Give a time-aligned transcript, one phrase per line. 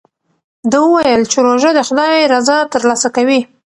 [0.71, 3.39] ده وویل چې روژه د خدای رضا ترلاسه کوي.